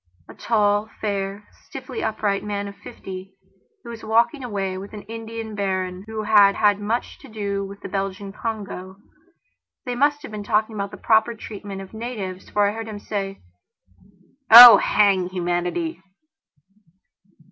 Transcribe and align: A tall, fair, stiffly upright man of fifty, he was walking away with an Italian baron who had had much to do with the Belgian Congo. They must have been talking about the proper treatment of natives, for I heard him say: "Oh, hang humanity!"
A 0.27 0.33
tall, 0.33 0.89
fair, 0.99 1.47
stiffly 1.67 2.01
upright 2.03 2.43
man 2.43 2.67
of 2.67 2.75
fifty, 2.75 3.35
he 3.83 3.87
was 3.87 4.03
walking 4.03 4.43
away 4.43 4.75
with 4.75 4.93
an 4.93 5.03
Italian 5.07 5.53
baron 5.53 6.05
who 6.07 6.23
had 6.23 6.55
had 6.55 6.79
much 6.79 7.19
to 7.19 7.27
do 7.27 7.63
with 7.63 7.81
the 7.81 7.87
Belgian 7.87 8.33
Congo. 8.33 8.95
They 9.85 9.93
must 9.93 10.23
have 10.23 10.31
been 10.31 10.41
talking 10.43 10.73
about 10.73 10.89
the 10.89 10.97
proper 10.97 11.35
treatment 11.35 11.81
of 11.81 11.93
natives, 11.93 12.49
for 12.49 12.67
I 12.67 12.73
heard 12.73 12.87
him 12.87 12.97
say: 12.97 13.41
"Oh, 14.49 14.77
hang 14.77 15.29
humanity!" 15.29 16.01